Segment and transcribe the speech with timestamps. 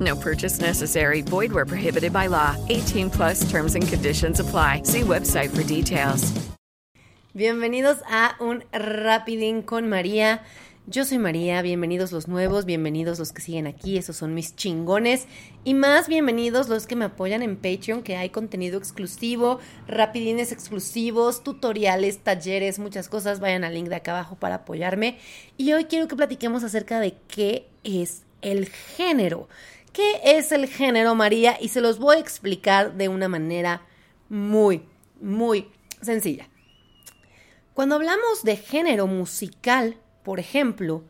[0.00, 1.20] No purchase necessary.
[1.22, 2.56] Void where prohibited by law.
[2.68, 4.82] 18 plus terms and conditions apply.
[4.84, 6.32] See website for details.
[7.32, 10.42] Bienvenidos a un Rapidín con María.
[10.86, 15.28] Yo soy María, bienvenidos los nuevos, bienvenidos los que siguen aquí, esos son mis chingones.
[15.62, 21.44] Y más bienvenidos los que me apoyan en Patreon, que hay contenido exclusivo, rapidines exclusivos,
[21.44, 23.38] tutoriales, talleres, muchas cosas.
[23.38, 25.18] Vayan al link de acá abajo para apoyarme.
[25.56, 29.48] Y hoy quiero que platiquemos acerca de qué es el género.
[29.92, 31.56] ¿Qué es el género, María?
[31.60, 33.82] Y se los voy a explicar de una manera
[34.28, 34.84] muy,
[35.20, 35.68] muy
[36.00, 36.48] sencilla.
[37.74, 41.04] Cuando hablamos de género musical, por ejemplo,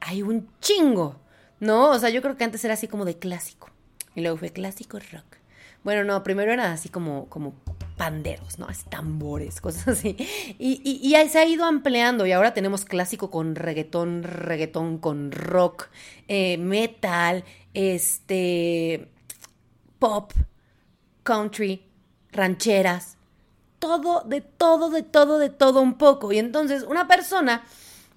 [0.00, 1.20] hay un chingo,
[1.60, 1.90] ¿no?
[1.90, 3.70] O sea, yo creo que antes era así como de clásico.
[4.14, 5.36] Y luego fue clásico rock.
[5.84, 7.54] Bueno, no, primero era así como, como
[7.96, 8.66] panderos, ¿no?
[8.66, 10.16] Así tambores, cosas así.
[10.58, 15.88] Y, y, se ha ido ampliando y ahora tenemos clásico con reggaetón, reggaetón con rock,
[16.28, 19.08] eh, metal, este,
[19.98, 20.32] pop,
[21.22, 21.82] country,
[22.32, 23.16] rancheras,
[23.78, 26.32] todo, de todo, de todo, de todo un poco.
[26.32, 27.64] Y entonces una persona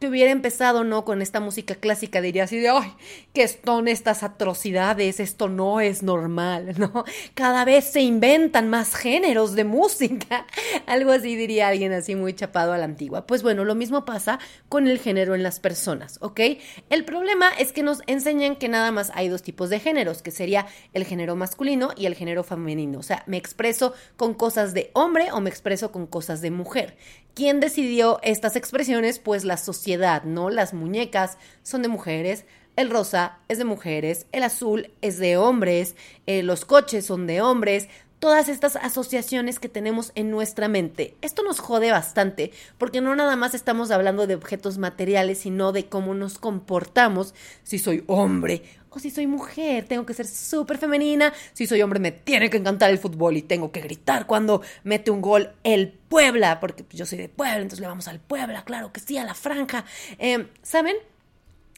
[0.00, 1.04] que hubiera empezado, ¿no?
[1.04, 2.90] Con esta música clásica, diría así de, ay,
[3.34, 5.20] ¿qué son estas atrocidades?
[5.20, 7.04] Esto no es normal, ¿no?
[7.34, 10.46] Cada vez se inventan más géneros de música.
[10.86, 13.26] Algo así diría alguien así muy chapado a la antigua.
[13.26, 14.38] Pues bueno, lo mismo pasa
[14.70, 16.40] con el género en las personas, ¿ok?
[16.88, 20.30] El problema es que nos enseñan que nada más hay dos tipos de géneros, que
[20.30, 23.00] sería el género masculino y el género femenino.
[23.00, 26.96] O sea, me expreso con cosas de hombre o me expreso con cosas de mujer.
[27.34, 29.18] ¿Quién decidió estas expresiones?
[29.18, 29.89] Pues la sociedad,
[30.24, 30.50] ¿no?
[30.50, 32.44] Las muñecas son de mujeres,
[32.76, 35.96] el rosa es de mujeres, el azul es de hombres,
[36.26, 37.88] eh, los coches son de hombres,
[38.20, 41.16] todas estas asociaciones que tenemos en nuestra mente.
[41.22, 45.86] Esto nos jode bastante porque no nada más estamos hablando de objetos materiales, sino de
[45.86, 47.34] cómo nos comportamos
[47.64, 51.32] si soy hombre o si soy mujer, tengo que ser súper femenina.
[51.52, 55.10] Si soy hombre, me tiene que encantar el fútbol y tengo que gritar cuando mete
[55.10, 58.92] un gol el Puebla, porque yo soy de Puebla, entonces le vamos al Puebla, claro
[58.92, 59.84] que sí, a la franja.
[60.18, 60.96] Em, ¿Saben?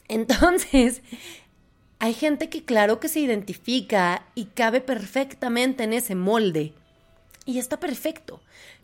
[0.07, 1.03] Entonces,
[1.99, 6.73] hay gente que claro que se identifica y cabe perfectamente en ese molde.
[7.45, 8.41] Y está perfecto.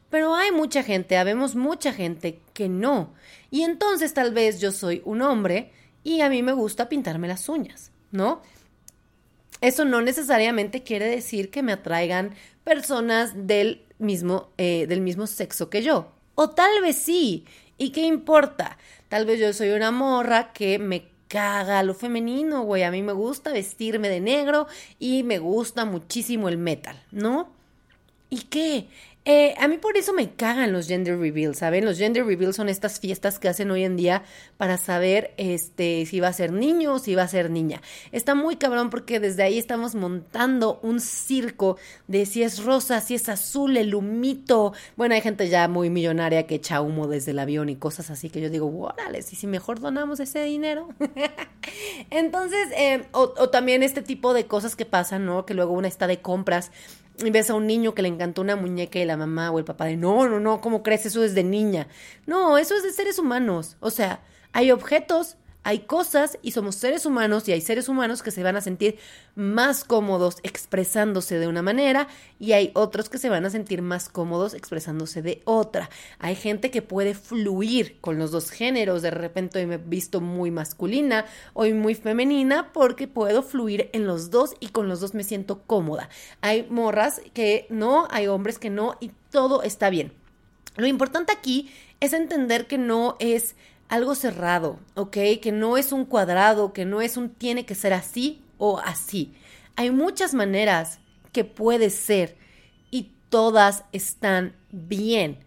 [0.09, 3.13] Pero hay mucha gente, habemos mucha gente que no.
[3.51, 5.71] Y entonces tal vez yo soy un hombre
[6.03, 7.91] y a mí me gusta pintarme las uñas.
[8.11, 8.41] ¿No?
[9.61, 12.33] Eso no necesariamente quiere decir que me atraigan
[12.63, 16.11] personas del mismo, eh, del mismo sexo que yo.
[16.35, 17.45] O tal vez sí.
[17.77, 18.77] ¿Y qué importa?
[19.09, 22.83] Tal vez yo soy una morra que me caga lo femenino, güey.
[22.83, 24.67] A mí me gusta vestirme de negro
[24.99, 27.51] y me gusta muchísimo el metal, ¿no?
[28.29, 28.87] ¿Y qué?
[29.25, 31.85] Eh, a mí por eso me cagan los gender reveals, ¿saben?
[31.85, 34.23] Los gender reveals son estas fiestas que hacen hoy en día
[34.57, 37.81] para saber este, si va a ser niño o si va a ser niña.
[38.11, 43.13] Está muy cabrón porque desde ahí estamos montando un circo de si es rosa, si
[43.13, 44.73] es azul, el humito.
[44.95, 48.29] Bueno, hay gente ya muy millonaria que echa humo desde el avión y cosas así
[48.29, 50.89] que yo digo, órale, y si mejor donamos ese dinero.
[52.09, 55.45] Entonces, eh, o, o también este tipo de cosas que pasan, ¿no?
[55.45, 56.71] Que luego una está de compras
[57.23, 59.65] y ves a un niño que le encantó una muñeca y la mamá o el
[59.65, 61.05] papá de no, no, no, ¿cómo crees?
[61.05, 61.87] Eso es de niña.
[62.25, 63.77] No, eso es de seres humanos.
[63.79, 64.21] O sea,
[64.53, 68.55] hay objetos hay cosas y somos seres humanos y hay seres humanos que se van
[68.55, 68.97] a sentir
[69.35, 72.07] más cómodos expresándose de una manera
[72.39, 75.89] y hay otros que se van a sentir más cómodos expresándose de otra.
[76.17, 80.21] Hay gente que puede fluir con los dos géneros, de repente hoy me he visto
[80.21, 85.13] muy masculina, hoy muy femenina porque puedo fluir en los dos y con los dos
[85.13, 86.09] me siento cómoda.
[86.41, 90.13] Hay morras que no, hay hombres que no y todo está bien.
[90.77, 91.69] Lo importante aquí
[91.99, 93.55] es entender que no es
[93.89, 95.17] algo cerrado, ¿ok?
[95.41, 99.33] Que no es un cuadrado, que no es un tiene que ser así o así.
[99.75, 100.99] Hay muchas maneras
[101.33, 102.37] que puede ser
[102.91, 105.39] y todas están bien.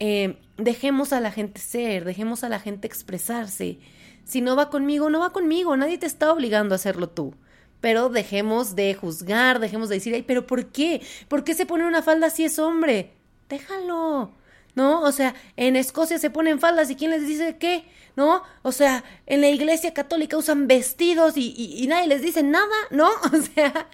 [0.00, 3.78] eh, dejemos a la gente ser, dejemos a la gente expresarse.
[4.24, 7.34] Si no va conmigo, no va conmigo, nadie te está obligando a hacerlo tú.
[7.80, 11.02] Pero dejemos de juzgar, dejemos de decir, pero ¿por qué?
[11.28, 13.12] ¿Por qué se pone una falda si es hombre?
[13.48, 14.32] Déjalo.
[14.74, 15.02] ¿No?
[15.02, 17.84] O sea, en Escocia se ponen faldas y quién les dice qué,
[18.16, 18.42] ¿no?
[18.62, 23.08] O sea, en la iglesia católica usan vestidos y, nadie les dice nada, ¿no?
[23.32, 23.88] O sea,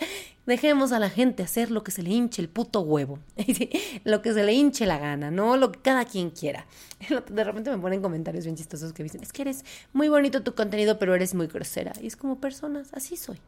[0.47, 3.19] dejemos a la gente hacer lo que se le hinche el puto huevo,
[4.05, 5.56] lo que se le hinche la gana, ¿no?
[5.56, 6.67] Lo que cada quien quiera.
[7.31, 10.55] De repente me ponen comentarios bien chistosos que dicen, es que eres muy bonito tu
[10.55, 11.93] contenido, pero eres muy grosera.
[12.00, 13.38] Y es como personas, así soy.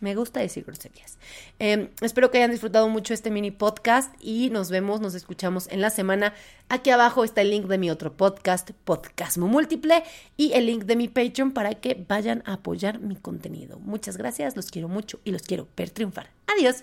[0.00, 1.18] Me gusta decir groserías.
[1.58, 5.80] Em, espero que hayan disfrutado mucho este mini podcast y nos vemos, nos escuchamos en
[5.80, 6.34] la semana.
[6.68, 10.02] Aquí abajo está el link de mi otro podcast, Podcasmo Múltiple,
[10.36, 13.78] y el link de mi Patreon para que vayan a apoyar mi contenido.
[13.78, 16.30] Muchas gracias, los quiero mucho y los quiero ver triunfar.
[16.46, 16.82] Adiós.